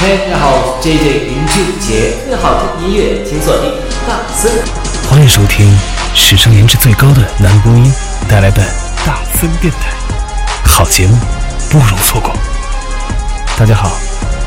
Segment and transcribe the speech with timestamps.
[0.00, 3.72] 嘿，大家好，我是 J J 林俊杰，更好听音乐，请锁定
[4.06, 4.50] 大森。
[5.08, 5.72] 欢迎收听
[6.14, 7.92] 史上颜值最高的男播音
[8.28, 8.62] 带来的
[9.06, 9.90] 大森电台，
[10.64, 11.16] 好节目
[11.70, 12.34] 不容错过。
[13.56, 13.92] 大家好，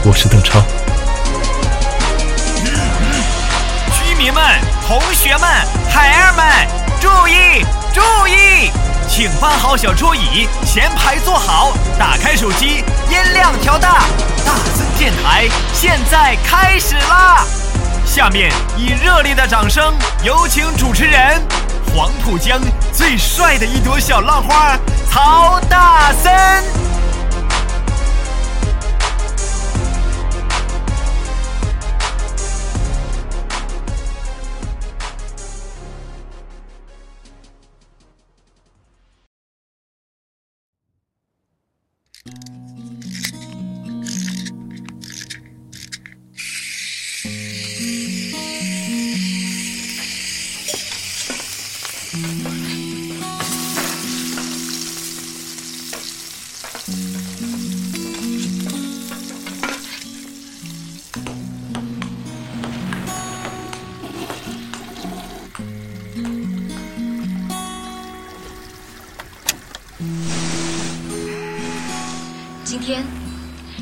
[0.04, 0.59] 我是邓超。
[3.94, 4.44] 居民们、
[4.88, 5.48] 同学们、
[5.90, 6.45] 孩儿们，
[6.99, 8.72] 注意注意，
[9.08, 14.04] 请搬好小桌椅，前排坐好，打开手机，音量调大。
[14.46, 17.46] 大森电台现在开始啦！
[18.05, 21.41] 下面以热烈的掌声，有请主持人
[21.96, 22.60] 黄浦江
[22.91, 24.77] 最帅的一朵小浪花
[25.10, 26.84] 曹大森。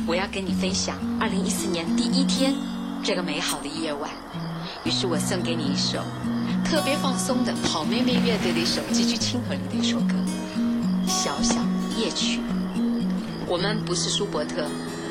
[0.08, 2.54] 我要跟你分享二零一四年第一天
[3.04, 4.10] 这个美好的夜晚，
[4.84, 6.00] 于是我送给你一首
[6.66, 10.14] 特别放松的好妹妹乐队的一首极具亲和力的一首歌
[11.10, 11.56] 《小小
[11.98, 12.40] 夜曲》。
[13.48, 14.66] 我们不是舒伯特，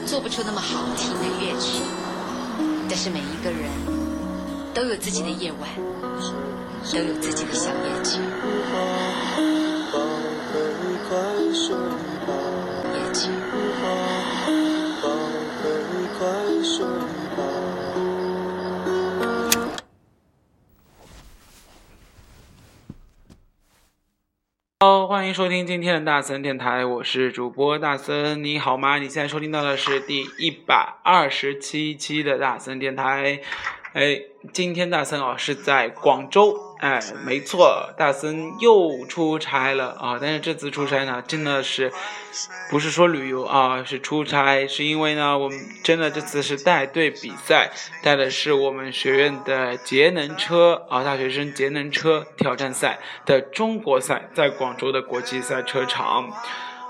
[0.06, 1.82] 做不出那么好听的乐曲，
[2.88, 3.70] 但是每一个人
[4.74, 5.68] 都有自己的夜晚，
[6.92, 8.18] 都有自己的小夜曲。
[12.94, 13.28] 夜曲。
[24.82, 28.98] 好，欢迎收听今天的大森电台，我是主播大森，你好吗？
[28.98, 33.38] 你现在收听到的是第一百二十七期的大森电台。
[33.92, 34.22] 哎，
[34.54, 40.18] 今天大森啊是在广州，哎，没错，大森又出差了啊！
[40.18, 41.92] 但是这次出差呢，真的是
[42.70, 47.70] 不是说旅游啊，是出差，是因为呢，我们真的这次是带队比赛，
[48.02, 56.30] 带的是我们学院的节能车啊，大学生节能车挑战赛的中国赛，在广州的国际赛车场。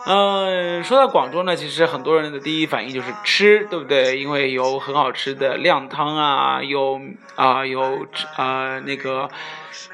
[0.04, 4.18] 嗯，说到广州呢，其实很多人的第一反应就是吃，对不对？
[4.18, 7.00] 因为有很好吃的靓汤啊，有
[7.36, 8.04] 啊有
[8.36, 9.30] 啊那个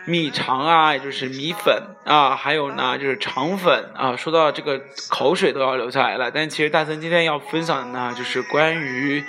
[0.06, 4.16] 米肠啊，也就是米粉啊，还有呢就是肠粉啊。
[4.16, 4.80] 说到这个
[5.10, 6.30] 口水都要流下来了。
[6.30, 9.22] 但其实大森今天要分享的呢，就是关于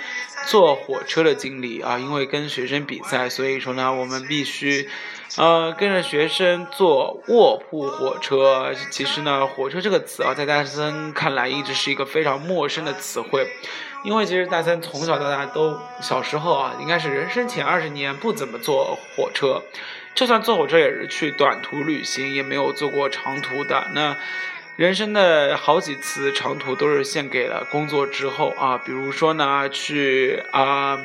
[0.46, 4.88] 坐火车的经历啊，因为跟学生比赛，所以说呢，我们必须。
[5.36, 13.46] 呃，跟着学生坐卧铺火车，其实呢，火车这个词啊，在大森看来一直是一个非常陌生的词汇，
[14.02, 19.62] 因为其实大森从小到大都小时候啊，应该是人生前二十年不怎么坐火车，
[20.16, 23.86] 就算坐火车也是去短途旅行，也没有坐过长途的。
[23.94, 24.16] 那
[24.80, 30.98] 人生的好几次长途都是献给了工作之后啊，比如说呢，去啊。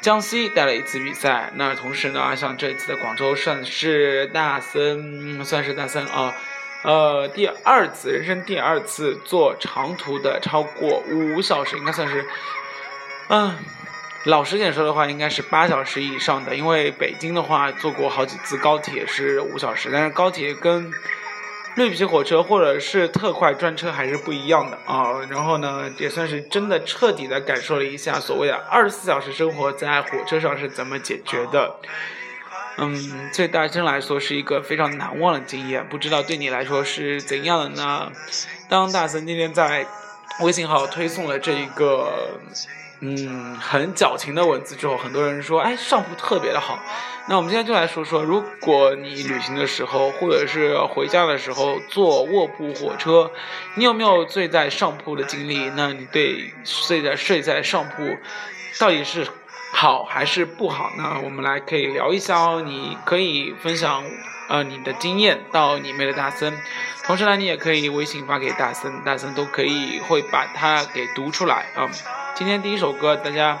[0.00, 6.34] 江西带了一次比赛，那同时呢，像这一次的广州算是大森，算是大森啊，
[6.82, 12.26] 呃，第二次人生第二次坐长途的，超过五小时，应该算是，
[13.28, 13.54] 嗯，
[14.24, 20.92] 老实点说的话，应该是八小时以上的，因为北京的话坐过好几次高铁是五小时，但是高铁跟。
[21.76, 31.76] 绿皮火车或者是特快专车还是不一样的啊，然后呢，也算是真的彻底的感受了一下所谓的二十四小时生活在火车上是怎么解决的。
[32.78, 38.10] 嗯，对大森来说是一个非常难忘的经验，不知道对你来说是怎样的呢？
[38.68, 39.86] 当大森今天在
[40.40, 42.40] 微信号推送了这一个
[43.00, 46.78] 嗯很矫情的文字之后，很多人说，哎，上铺特别的好。
[47.28, 53.30] 那我们今天就来说说，如果你旅行的时候，或者是回家的时候坐卧铺火车，
[53.74, 55.70] 你有没有睡在上铺的经历？
[55.70, 58.16] 那你对睡在睡在上铺
[58.78, 59.26] 到底是
[59.72, 61.20] 好还是不好呢？
[61.24, 62.62] 我们来可以聊一下哦。
[62.64, 64.04] 你可以分享
[64.48, 66.58] 呃你的经验到你妹的大森，
[67.04, 71.90] 同时呢，你也可以微信发给大森，大森都可以会把它给读出来啊。
[72.34, 73.60] 今天第一首歌，大家。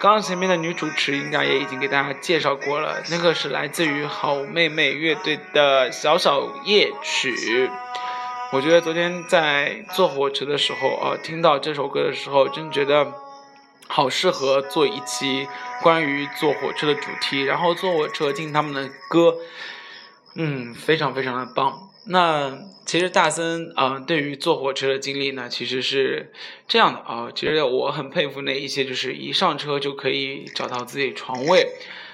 [0.00, 7.70] 刚刚前面的女主持应该也已经给大家介绍过了，那个是来自于好妹妹乐队的小小夜曲。
[8.50, 13.12] 我觉得昨天在坐火车的时候啊，听到这首歌的时候，真觉得
[13.86, 15.46] 好适合做一期
[15.82, 19.36] 关于坐火车的主题，然后坐火车听他们的歌，
[20.34, 21.90] 嗯，非常非常的棒。
[22.06, 26.32] 那其实大森啊，对于坐火车的经历呢，其实是
[26.66, 27.30] 这样的啊。
[27.34, 31.68] 其实我很佩服那一些就是一上车就可以找到自己床位。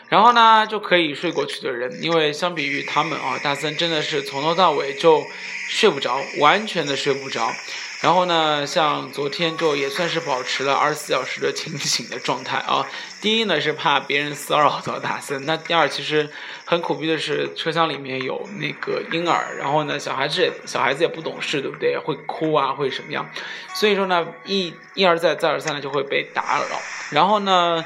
[0.09, 5.23] 然后呢，就可以睡过去的人，因为相比于他们啊，大森真的是从头到尾就
[5.69, 7.53] 睡不着，完全的睡不着。
[8.01, 12.87] 然后呢，像昨天就也算是保持了二十四小时的清醒的状态啊。
[13.21, 16.31] 第一呢是怕别人骚扰到大森，那第二其实
[16.65, 21.99] 很苦逼的是车厢里面有那个婴儿，然后呢小孩子也小孩子也不懂事，对不对？
[21.99, 23.29] 会哭啊，会什么样？
[23.75, 26.81] 所以说呢一一而再再而三的就会被打扰。
[27.11, 27.85] 然后呢。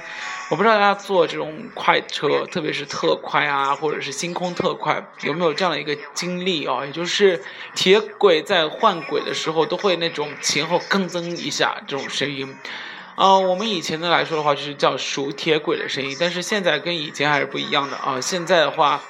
[0.53, 6.85] 我不知道大家坐这种快车，特别是特快啊，或者是星空特快，有没有这样的一个经历啊？
[6.85, 7.43] 也就是
[7.75, 12.55] 铁轨在换轨的时候，都会那种前后咯噔一下这种声音。
[13.15, 18.21] 啊，我们以前的来说的话，就是叫熟铁轨的声音，但是现在跟以前还是不一样的啊。
[18.21, 19.01] 现在的话，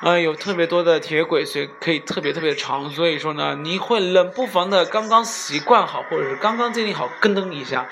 [0.00, 7.88] 呃，有特别多的铁轨，所以可以特别特别长，所以说呢，你会冷不防的刚刚习惯好，或者是刚刚建立好咯噔一下。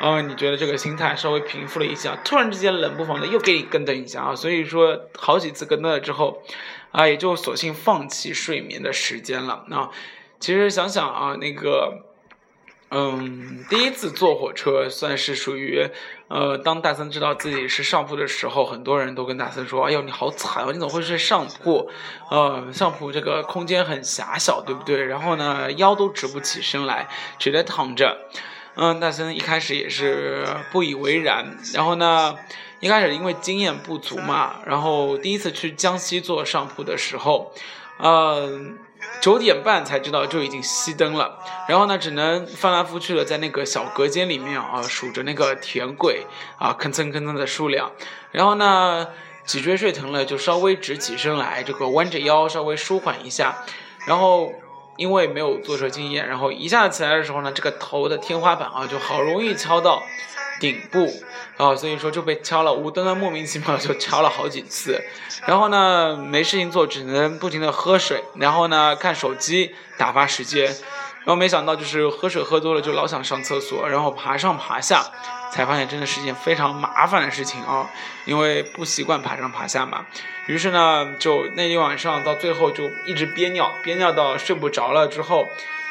[0.00, 6.42] 啊，你觉得这个心态稍微平复了一下，突然之间冷不防的又给你跟登一下啊，所以说好几次跟登了之后，
[6.90, 9.66] 啊，也就索性放弃睡眠的时间了。
[9.68, 9.90] 那
[10.38, 12.06] 其实想想啊，那个，
[12.90, 15.86] 嗯，第一次坐火车算是属于，
[16.28, 21.90] 呃，当大森知道自己是上铺的时候，很多人都跟大森说：“哎呦，你好惨哦，你怎么会睡上铺？
[22.30, 25.04] 呃，上铺这个空间很狭小，对不对？
[25.04, 27.06] 然后呢，腰都直不起身来，
[27.38, 28.16] 只得躺着。”
[28.76, 32.34] 嗯，大森一开始也是不以为然，然后呢，
[32.78, 37.52] 一开始因为经验不足嘛，然后第一次去江西做上铺的时候，
[37.98, 38.78] 嗯，
[39.20, 46.24] 九点半才知道就已经熄灯了，然后呢，只能翻来覆去的在那个小隔间里面啊数着那个田轨
[46.58, 47.90] 啊，吭蹭吭蹭的数量，
[48.30, 49.08] 然后呢，
[49.44, 53.64] 脊椎睡疼了就稍微直起身来，这个弯着腰稍微舒缓一下，
[54.06, 54.52] 然后。
[54.96, 60.02] 因为没有坐车经验，然后一下起来的时候呢，这个头的天花板啊，就好容易敲到
[60.60, 61.10] 顶部
[61.56, 65.00] 啊，所以说就被敲了，无端端莫名其妙就敲了好几次。
[65.46, 70.74] 然后呢，没事情做，只能不停的喝水，然后呢看手机打发时间。
[71.24, 75.04] 然后没想到就是喝水喝多了，就老想上厕所，然后爬上爬下。
[75.52, 77.90] 才发现真的是一件非常麻烦的事情啊，
[78.24, 80.06] 因为不习惯爬上爬下嘛。
[80.46, 85.48] 于是呢，就那一晚上到最后就一直憋尿，憋尿到睡不着了之后，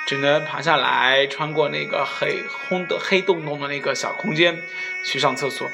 [0.07, 4.57] 只能爬下来，穿过那个黑轰的黑洞洞的那个小空间
[5.03, 5.69] 去上厕所。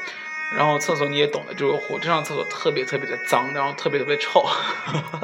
[0.58, 4.44] 然后厕所你也懂的，就是火车上厕所特别特别的脏，然后特别特别臭。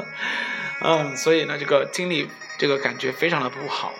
[0.84, 3.92] 嗯，所以呢，这个经历这个感觉非常的不好。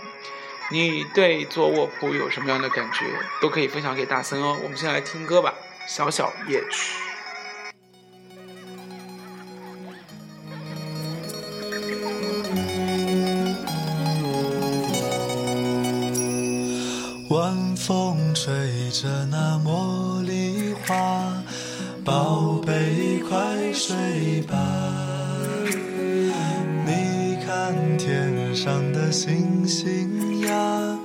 [0.70, 3.05] 你对坐卧铺有什么样的感觉？
[3.40, 4.58] 都可以分享给大森哦。
[4.62, 5.55] 我们先来听歌吧，
[5.94, 6.96] 《小小夜曲》。
[17.29, 21.43] 晚风吹着那茉莉花，
[22.05, 24.92] 宝贝快睡吧。
[28.52, 30.98] 天上的星星呀。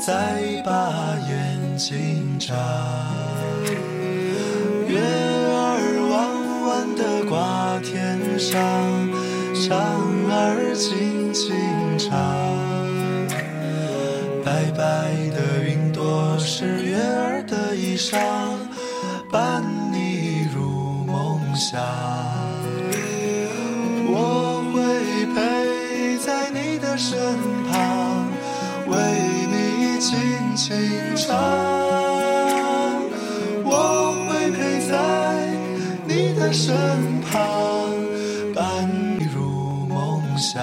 [0.00, 2.54] 再把眼睛眨，
[4.88, 6.16] 月儿弯
[6.62, 8.60] 弯的挂天上，
[9.54, 9.78] 蝉
[10.30, 11.54] 儿轻轻
[11.98, 12.16] 唱。
[14.42, 18.18] 白白的云朵是月儿的衣裳，
[19.30, 22.35] 伴你入梦乡。
[30.06, 30.72] 轻轻
[31.16, 31.34] 唱，
[33.64, 34.94] 我会陪在
[36.06, 36.72] 你的身
[37.22, 37.90] 旁，
[38.54, 39.40] 伴你入
[39.88, 40.62] 梦乡。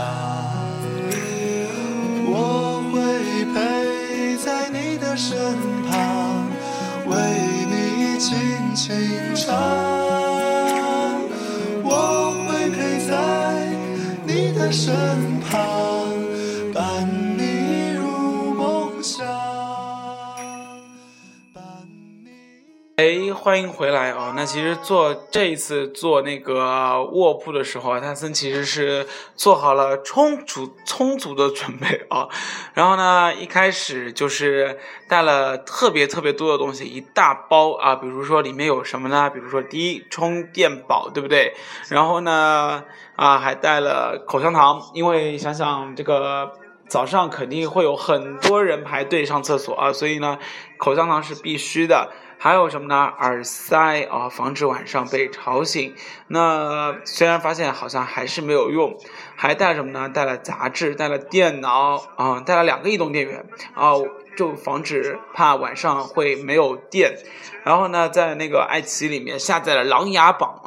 [22.96, 24.34] 哎，欢迎回来啊！
[24.36, 32.28] 那其实做这一次做那个卧铺的时候啊，泰森其实是做好了充足充足的准备啊。
[32.76, 37.96] 然后呢，一开始就是带了特别特别多的东西，一大包啊。
[37.96, 39.28] 比如说里面有什么呢？
[39.28, 41.56] 比如说第一充电宝，对不对？
[41.90, 42.84] 然后呢，
[43.16, 46.52] 啊还带了口香糖，因为想想这个。
[46.86, 50.38] 早上肯定会有很多人排队上厕所啊，所以呢，
[50.78, 52.12] 口香糖是必须的。
[52.44, 53.14] 还有什么呢？
[53.20, 55.96] 耳塞啊，防止晚上被吵醒。
[56.28, 58.98] 那虽然发现好像还是没有用，
[59.38, 60.10] 还带什么呢？
[60.10, 63.94] 带了杂志，带了电脑啊，带了两个移动电源啊，
[64.36, 67.16] 就防止怕晚上会没有电。
[67.64, 70.62] 然后呢，在那个爱奇艺里面下载了《琅琊榜》，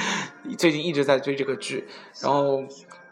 [0.56, 1.86] 最近一直在追这个剧。
[2.22, 2.64] 然后，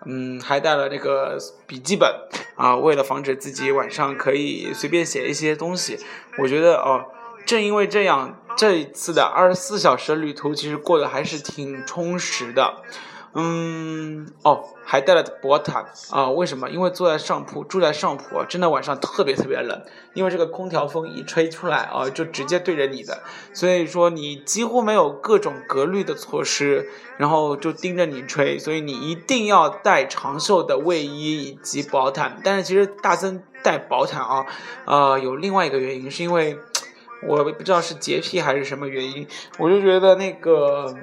[0.06, 1.36] 嗯，还带了那个
[1.66, 2.10] 笔记本
[2.56, 5.98] 啊，为了防止自己晚上可以随便写一些东西。
[6.38, 7.10] 我觉得哦。
[7.46, 12.82] 正因为这样，这一次的二十四小时旅途其实过得还是挺充实的。
[13.36, 16.30] 嗯，哦，还带了薄毯啊？
[16.30, 16.70] 为什么？
[16.70, 19.82] 因为坐在上铺，住在上铺，真的晚上特别特别冷。
[20.12, 32.40] 因为这个空调风一吹出来啊，就直接对着你的，所以说你几乎没有各种隔滤的措施，然后就盯着你吹，所以你一定要带长袖的卫衣以及薄毯。
[32.44, 34.46] 但是其实大森带薄毯啊，
[34.84, 36.56] 呃，有另外一个原因，是因为。
[37.26, 39.26] 我不知道是洁癖还是什么原因，
[39.58, 40.94] 我就觉得那个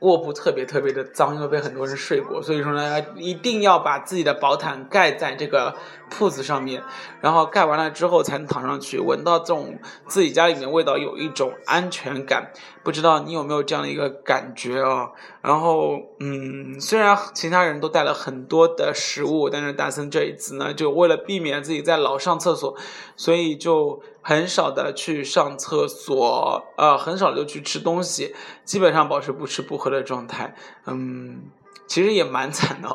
[0.00, 5.74] 卧铺特别特别的脏，因为被很多人睡过，所以说呢，一定要把自己的薄毯盖在这个
[6.10, 6.82] 铺子上面，
[7.20, 12.52] 然后盖完了之后才能躺上去，闻到这种自己家里面味道，有一种安全感。
[12.84, 15.10] 不知道你有没有这样的一个感觉啊？
[15.42, 22.76] 然后，嗯，虽然其他人都带了很多的食物，但是大森这一次呢，就为了避免自己在老上厕所，
[23.16, 30.56] 所以就很少的去上厕所，呃，很少就去吃东西，基本上保持不吃不喝的状态。
[30.84, 31.44] 嗯，
[31.86, 32.88] 其实也蛮惨的，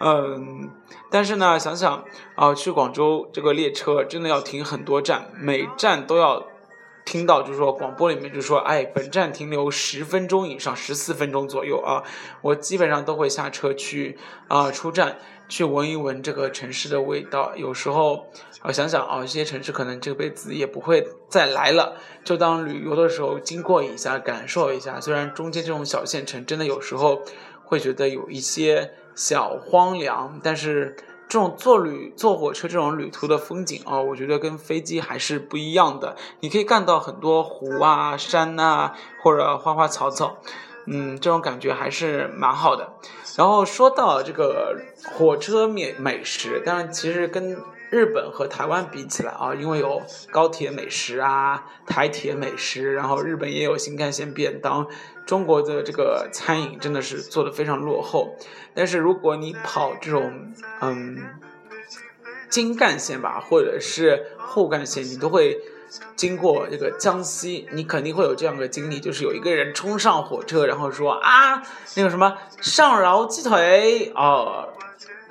[0.00, 0.68] 嗯，
[1.10, 2.04] 但是呢，想想
[2.34, 6.46] 啊，去广州这个列车真的要停很多站，每站都要。
[7.04, 12.04] 听到就是说广播里面就说，哎，本站停留十分钟以上，十四分钟左右啊。
[12.42, 14.16] 我基本上都会下车去
[14.46, 15.18] 啊出站
[15.52, 17.52] 去闻一闻这个城市的味道。
[17.54, 18.24] 有时候
[18.62, 21.92] 啊想想啊，这些城市可能这辈子也不会再来了，
[22.24, 24.98] 就当旅游的时候经过一下，感受一下。
[24.98, 27.20] 虽然中间这种小县城真的有时候
[27.66, 30.96] 会觉得有一些小荒凉，但是。
[31.28, 36.14] 这种坐旅坐火车这种旅途的风景啊，我觉得跟飞机还是不一样的。
[36.40, 38.92] 你可以看到很多湖啊、山呐，
[39.22, 40.36] 或者花花草草，
[40.86, 42.94] 嗯，这种感觉还是蛮好的。
[43.36, 47.56] 然后说到这个火车美美食，当然其实跟
[47.90, 54.86] 日本和台湾比起来啊，因为有高铁美食啊、台铁美食，然后日本也有新干线便当。
[55.24, 58.36] 中国的这个餐饮真的是做的非常落后，
[58.74, 61.16] 但是如果你跑这种嗯
[62.52, 65.58] 京干线吧，或者是后干线，你都会
[66.14, 71.62] 经过这个江西，你肯定会有这样的经历，就是有一个人冲上火车，然后说啊，
[71.96, 74.68] 那个什么上饶鸡腿哦，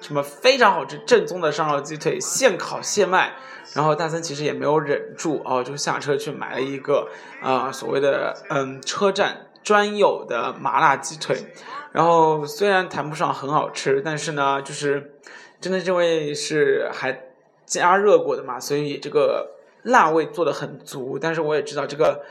[0.01, 3.35] 什么非常好吃，正宗的上饶鸡腿，现烤现卖。
[3.75, 7.07] 然后大森其实也没有忍住哦，就下车去买了一个
[7.41, 9.47] 啊所谓的嗯车站。
[9.63, 11.53] 专有的麻辣鸡腿，
[11.91, 15.10] 然后虽然谈不上很好吃，但是呢，就是
[15.61, 17.27] 真的这位是还
[17.65, 19.51] 加热过的嘛，所以这个
[19.83, 21.19] 辣味做的很足。
[21.19, 22.23] 但是我也知道这个，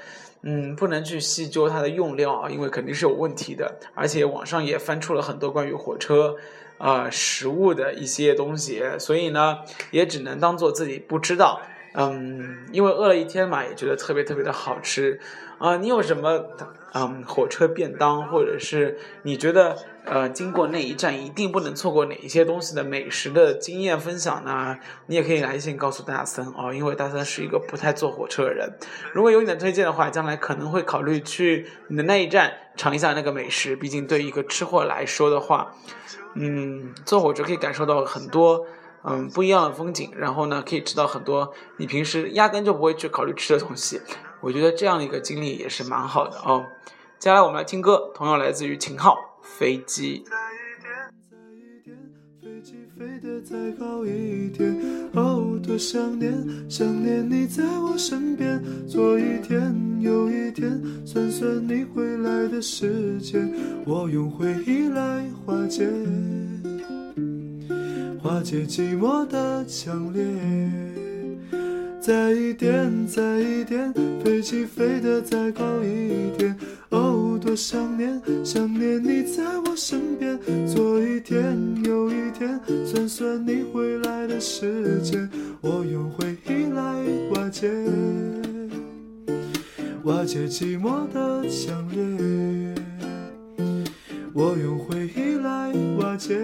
[0.42, 3.76] 嗯，不能去细究它的用料啊，因为肯定是有问题的。
[3.94, 6.36] 而且网上也翻出了很多关于火车
[6.78, 9.60] 啊食物的一些东西，所以呢，
[9.92, 11.62] 也只能当做自己不知道。
[11.94, 15.20] 嗯，因为饿了一天嘛，也觉得特别特别的好吃
[15.58, 15.76] 啊。
[15.76, 16.44] 你有什么？
[16.92, 24.76] 嗯，火车便当，或者是你觉得呃，经过那一站一定不能错过哪一些东西的美食的经验分享呢？
[25.06, 28.68] 你也可以来信告诉大森哦，因为大森是一个不太坐火车的人。
[29.12, 33.76] 如果有你的推荐的话，将来可能会考虑去你的那一站尝一下那个美食。
[33.76, 35.72] 毕竟对一个吃货来说的话，
[36.34, 38.66] 嗯，坐火车可以感受到很多
[39.02, 44.00] 嗯不一样的风景，然后呢，可以吃到很多你平时压根就不会去考虑吃的东西。
[44.40, 46.64] 我觉得这样的一个经历也是蛮好的哦。
[47.18, 50.24] 接下来我们来听歌，同样来自于秦昊《飞机》。
[52.98, 54.76] 飞得再高一点，
[55.14, 56.34] 哦，多想念，
[56.68, 58.62] 想念你在我身边。
[58.86, 63.50] 做一天又一天，算算你回来的时间，
[63.86, 65.88] 我用回忆来化解，
[68.30, 70.22] 化解寂寞的强烈。
[72.00, 76.56] 再一点，再一点，飞机飞得再高一点。
[76.90, 80.38] 哦，多想念，想念你在我身边。
[80.64, 85.28] 左一天右一天，算算你回来的时间。
[85.60, 86.82] 我用回忆来
[87.32, 87.68] 瓦解，
[90.04, 92.74] 瓦解寂寞的强烈。
[94.32, 96.38] 我用回忆来瓦解。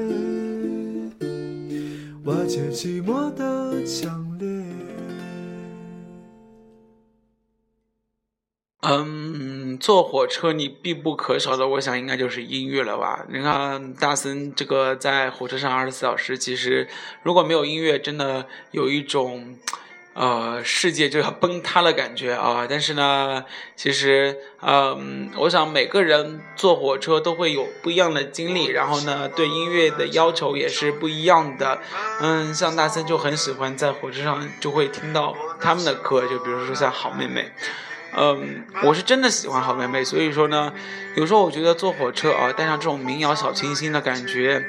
[2.26, 4.48] 瓦解寂寞的强烈。
[8.80, 13.24] 嗯，坐火车你必不可少的，我想应该就是音乐了吧？
[13.30, 16.88] 你看大森这个在火车上二十四小时，其实
[17.22, 19.56] 如果没有音乐，真的有一种。
[20.18, 22.66] 呃，世界就要崩塌的感觉啊！
[22.66, 23.44] 但是呢，
[23.76, 31.80] 其实，嗯，我想每个人坐火车都会有不一样的经历，然后呢，对音乐的要求也是不一样的。
[32.22, 37.52] 嗯，像大森就很喜欢在火车上就会听到他们的歌，就比如说像好妹妹。
[38.16, 40.72] 嗯，我是真的喜欢好妹妹，所以说呢，
[41.16, 44.64] 有时候我觉得坐火车啊，带上这种民谣小清新的感觉，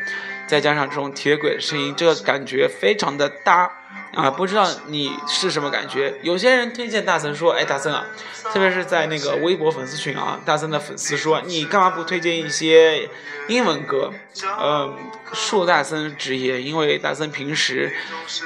[0.45, 3.71] 再加上这种铁轨的声音，这个感觉非常的搭。
[4.13, 6.15] 啊，不知道你是什么感觉？
[6.23, 8.05] 有些人推荐大森说：“哎，大森啊，
[8.51, 13.09] 特别是在那个微博粉丝群啊，大森的粉丝说，你干嘛不推荐一些
[13.47, 14.11] 英文歌？”
[14.59, 14.95] 嗯，
[15.33, 17.93] 恕大森直言，因为大森平时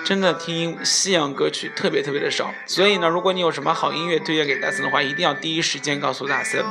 [0.04, 6.66] 真的听西洋歌曲特别特别的少，所以呢，如果你有什么好音乐推荐给大森的话，一定要第一时间告诉大森。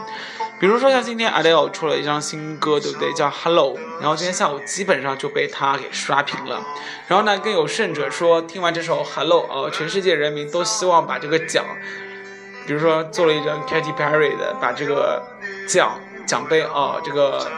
[0.60, 3.10] 比如说像今天 Adele 出了一张新歌，对不对？
[3.14, 6.62] 叫 Hello，然后今天下午基本上就被他给刷屏了。
[7.08, 11.64] 然后呢，更有甚者说，听完这首 Hello，哦，全世界人民都希望把这个奖，
[12.66, 15.22] 比如说做了一张 Katy Perry 的，把这个
[15.66, 17.50] 奖奖杯哦，这个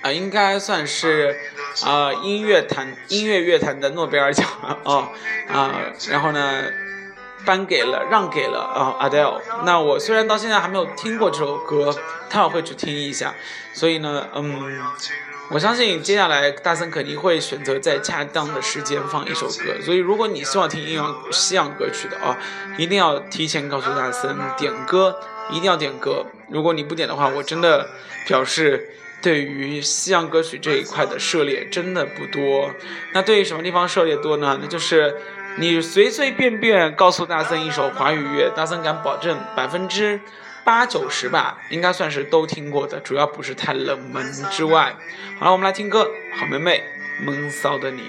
[0.00, 1.36] 啊，应该算是
[1.84, 5.08] 啊音乐坛音乐乐坛的诺贝尔奖了啊
[5.52, 5.74] 啊，
[6.08, 6.64] 然后呢。
[7.50, 9.40] 颁给了，让给了啊，Adele。
[9.64, 11.92] 那我虽然到现在还没有听过这首歌，
[12.30, 13.34] 但我会去听一下。
[13.72, 14.80] 所以呢，嗯，
[15.50, 19.80] 我相信接下来大森肯定会选择在恰当的时间放一首歌。
[19.82, 22.38] 所以如果你希望听英洋西洋歌曲的啊，
[22.78, 25.18] 一定要提前告诉大森点歌，
[25.50, 26.24] 一定要点歌。
[26.50, 27.88] 如果你不点的话，我真的
[28.28, 28.90] 表示
[29.20, 32.70] 对于西洋歌曲这一块的涉猎真的不多。
[33.12, 34.60] 那对于什么地方涉猎多呢？
[34.62, 35.16] 那就是。
[35.58, 40.20] 你随随便便告诉大森一首华语乐，大森敢保证百分之
[40.64, 44.94] 八九十吧，应该算是都听过的，主要不是太冷门之外。
[45.38, 46.06] 好了，我们来听歌，
[46.38, 46.82] 好妹妹，
[47.24, 48.02] 闷骚的你。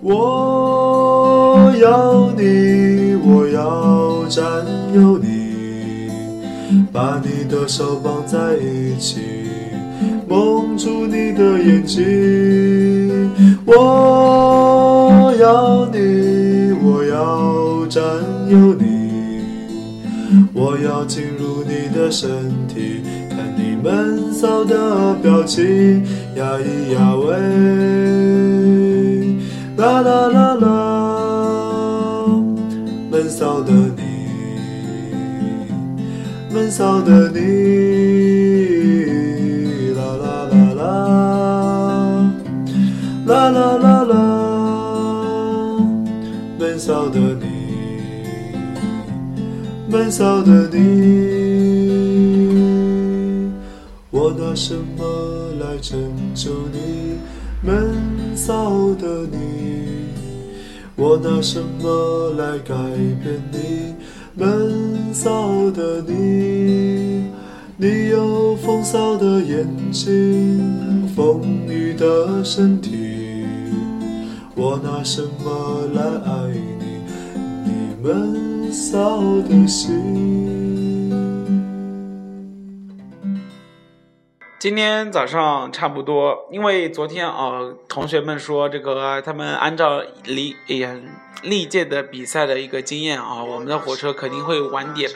[0.00, 4.44] 我要你，我要占
[4.94, 6.08] 有你，
[6.92, 9.43] 把你的手绑在一起，
[10.28, 13.30] 蒙住你的眼睛。
[13.66, 18.02] 我要你，我要占
[18.48, 18.84] 有你，
[20.52, 22.28] 我要进入你的身
[22.68, 26.04] 体，看你闷骚的表情，
[26.36, 27.30] 呀咿呀喂，
[29.76, 30.66] 啦啦啦啦，
[33.10, 34.02] 闷骚的你，
[36.52, 37.83] 闷骚的你。
[49.94, 50.82] 闷骚的你，
[54.10, 55.96] 我拿什么来拯
[56.34, 57.20] 救你？
[57.62, 57.94] 闷
[58.34, 60.08] 骚的你，
[60.96, 62.74] 我拿什么来改
[63.22, 63.94] 变你？
[64.34, 67.26] 闷骚的你，
[67.76, 73.46] 你有风骚的眼睛，风腴的身体。
[74.56, 76.48] 我拿什么来爱
[76.80, 76.84] 你？
[77.64, 77.70] 你
[78.02, 81.08] 闷骚的心。
[84.58, 90.92] 今天早上差不多，因为昨天啊，同学们说这个，他们按照历哎呀
[91.44, 95.08] 历届的比赛的一个经验啊，我们的火车肯定会晚点。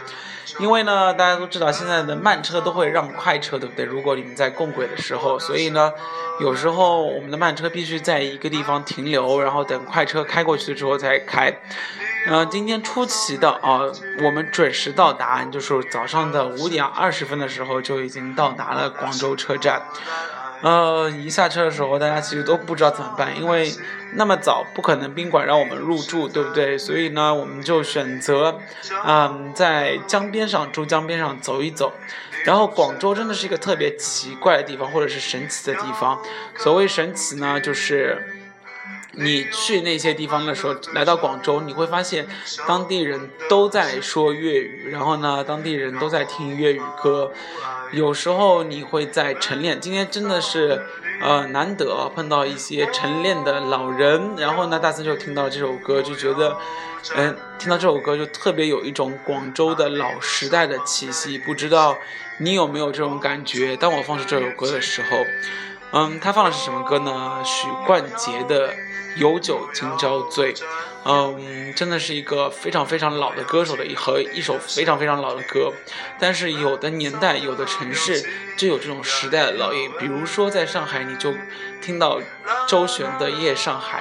[0.58, 3.84] 因为呢，大家都知道现在的慢车都会让快车，对不对？
[3.84, 5.92] 如果你们在共轨的时候，所以呢，
[6.40, 11.60] 有时候我们的慢车必须在一个地方停留，然后等快车开过去之后才开。
[12.26, 13.80] 呃，今天出奇的啊，
[14.24, 19.80] 我们准时到达，就是早上的五点二十分的时候就已经到达了广州车站。
[20.60, 23.72] 呃，一下车的时候，大家其实都不知道怎么办，因为
[24.14, 26.76] 那么早不可能宾馆让我们入住，对不对？
[26.76, 28.60] 所以呢，我们就选择，
[29.04, 31.92] 嗯，在江边上珠江边上走一走。
[32.44, 36.20] 然后广州真的是一个特别奇怪的地方，或者是神奇的地方。
[36.56, 38.37] 所谓神奇呢，就是
[39.20, 42.26] 你去那些地方的时候，来到广州，你会发现
[42.66, 47.32] 当地人都在说粤语，然后呢，当地人都在听粤语歌。
[47.92, 50.82] 有时候你会在晨练，今天真的是，
[51.20, 54.34] 呃，难得碰到一些晨练的老人。
[54.36, 56.56] 然后呢，大森就听到这首歌，就觉得，
[57.16, 61.38] 嗯，听到这首歌就特别有一种广州的老时代的气息。
[61.38, 61.96] 不知道
[62.38, 63.74] 你有没有这种感觉？
[63.76, 65.24] 当我放出这首歌的时候，
[65.92, 67.40] 嗯，他放的是什么歌呢？
[67.44, 68.72] 许冠杰的
[69.16, 70.52] 《有酒今朝醉》。
[71.04, 75.72] 嗯，真的是一个非常非常老的歌手的一和一首非常非常老的歌。
[76.18, 78.22] 但是有的年代，有的城市
[78.58, 79.90] 就有这种时代的烙印。
[79.98, 81.32] 比如说在上海，你就
[81.80, 82.20] 听到
[82.66, 84.00] 周璇的《夜上海》。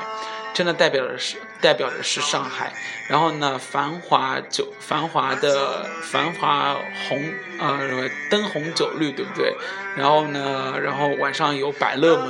[0.54, 2.74] 真的代表的是代表的是上海，
[3.08, 6.76] 然后呢，繁华酒繁华的繁华
[7.08, 9.56] 红呃灯红酒绿，对不对？
[9.96, 12.30] 然后呢，然后晚上有百乐门，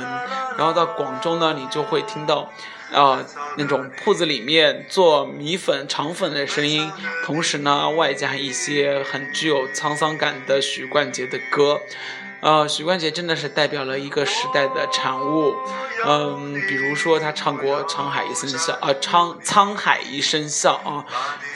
[0.56, 2.52] 然后到广州呢，你就会听到
[2.92, 3.24] 啊
[3.56, 6.90] 那种铺子里面做米粉肠粉的声音，
[7.24, 11.80] 同时呢，外加一些很具有沧桑感的许冠杰的歌。
[12.40, 15.56] 呃，许冠杰真的是代表了一个时代的产物，
[16.06, 21.04] 嗯，比如说他唱过《沧海一声笑》啊，《沧沧海一声笑》啊，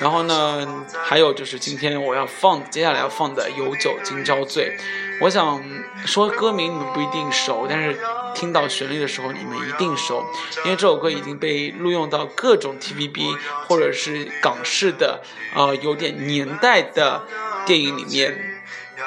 [0.01, 4.77] 然后呢，还有就是今天我要放，接下来要放的《有酒今朝醉》，
[5.21, 5.63] 我想
[6.05, 7.97] 说歌名你们不一定熟，但是
[8.35, 10.27] 听到旋律的时候你们一定熟，
[10.65, 15.23] 因为这首歌已经被录用到各种 TVB 或者是港式的
[15.55, 17.23] 呃有点年代的
[17.65, 18.61] 电影里面，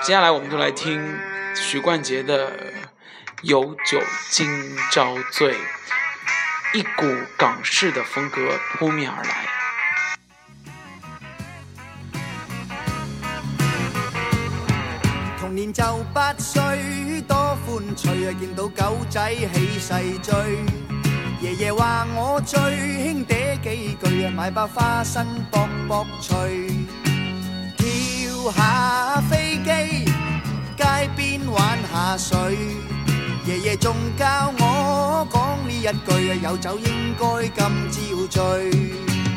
[0.04, 1.35] 接下来我们就来听。
[1.56, 2.52] 许冠杰的
[3.42, 4.48] 《有酒今
[4.92, 5.54] 朝醉》，
[6.74, 7.06] 一股
[7.38, 9.46] 港式的风格扑面而来。
[15.40, 16.62] 童年就八岁，
[17.28, 18.34] 多欢趣啊！
[18.40, 20.34] 见到狗仔起势追，
[21.42, 26.68] 爷爷话我最兄嗲几句啊，买包花生卜卜脆，
[27.78, 29.05] 跳下
[33.86, 38.72] 仲教我讲呢一句啊，有酒应该今朝醉。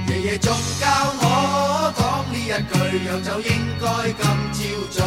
[0.09, 0.87] 爷爷仲教
[1.21, 2.73] 我讲呢一句，
[3.05, 4.59] 有酒应该今朝
[4.91, 5.05] 醉。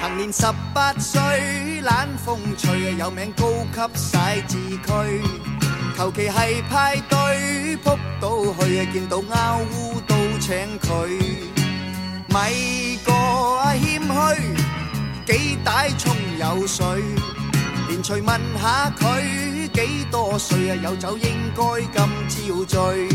[0.00, 4.86] 行年十八岁，懒风趣，有名高级写字区。
[5.98, 11.18] 求其系派对扑到去，见到拗乌都请佢，
[12.34, 13.12] 咪个
[13.78, 14.12] 谦虚，
[15.24, 16.84] 几大葱有水，
[17.88, 20.74] 连随问下佢几多岁啊？
[20.82, 21.62] 有酒应该
[21.94, 21.94] 今
[22.28, 23.06] 朝醉，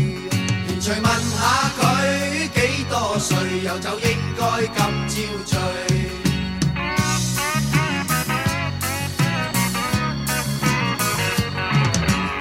[0.68, 3.36] 连随问下佢几多岁？
[3.62, 5.58] 有酒应该今朝醉。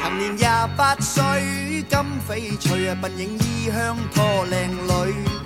[0.02, 5.39] 含年廿八岁，金翡翠啊，鬓影衣香拖靓女。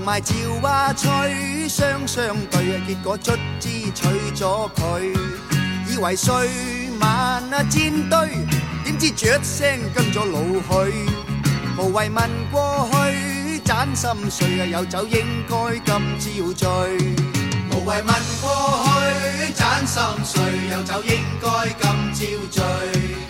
[0.00, 5.14] 同埋赵娃吹双双对结果卒之娶咗佢。
[5.86, 6.34] 以为睡
[6.98, 7.10] 晚
[7.52, 8.18] 啊煎堆
[8.82, 11.06] 点知雀声跟咗老去。
[11.76, 16.98] 无谓问过去盏心碎啊有酒应该今朝醉。
[17.70, 23.29] 无谓问过去盏心碎有酒应该今朝醉。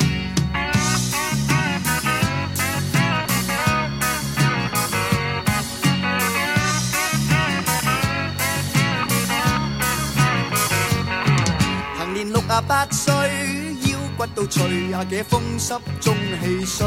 [12.63, 13.13] 八岁，
[13.85, 16.87] 腰骨都脆，廿几风湿中气衰。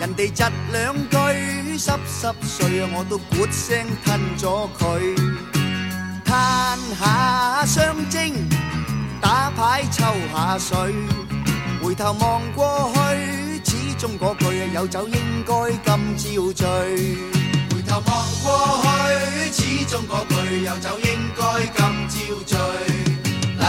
[0.00, 5.16] 人哋窒两句，湿湿碎啊，我都咕声吞咗佢。
[6.24, 8.34] 叹下双精，
[9.20, 10.94] 打牌抽下水，
[11.82, 15.54] 回头望过去，始终嗰句，有酒应该
[15.84, 16.66] 今朝醉。
[17.70, 23.01] 回头望过去，始终嗰句有酒应该今朝醉。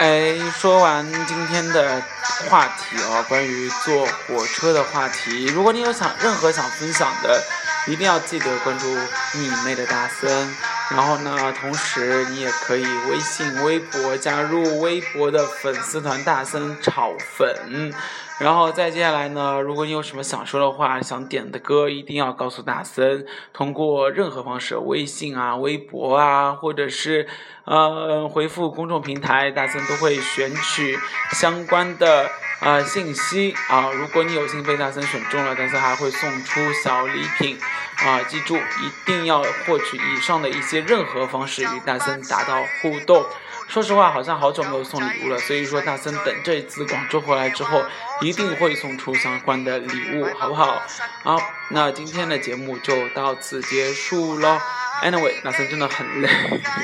[0.00, 2.02] 哎，说完今天的
[2.48, 7.38] 话题哦，关于坐火车的话题，如果你有想任何想分享的，
[7.86, 8.86] 一定要记得关注
[9.34, 10.56] 你妹的大森。
[10.88, 17.92] 然后呢，同时你也可以微信、微博加入微博的粉丝团大森炒粉。
[18.40, 27.28] 然后再接下来呢，如果你有什么想说的话、想点的歌，一定要告诉大森，通过任何方式，微信啊、微博啊，或者是
[27.66, 30.98] 呃回复公众平台，大森都会选取
[31.32, 32.30] 相关的
[32.62, 33.90] 呃信息啊。
[33.92, 37.58] 如果你有幸被大森选中了，大森还会送出小礼品
[37.98, 38.22] 啊。
[38.22, 43.22] 记住，一定要获取以上的一些任何方式与大森达到互动。
[43.70, 47.80] 说实话，好像好久没有送礼物了，所以说大森等这一次广州回来之后，
[48.20, 50.82] 一定会送出相关的礼物，好不好？
[51.22, 54.58] 好，那今天的节目就到此结束喽。
[55.02, 56.28] Anyway，大森真的很累，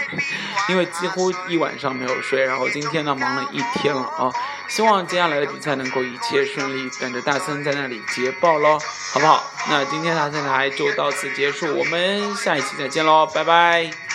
[0.70, 4.30] 因为几乎一晚上没有睡，然后今天呢忙了一天了啊。
[4.68, 8.78] 希望接下来的比赛能够一切顺利，等着大森在那里捷报喽，
[9.12, 9.44] 好不好？
[9.68, 14.05] 那今天大森台就到此结束，我们下一期再见喽，拜拜。